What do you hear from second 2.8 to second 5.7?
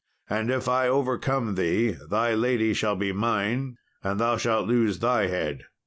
be mine, and thou shalt lose thy head."